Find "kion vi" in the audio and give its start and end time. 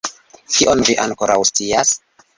0.55-0.95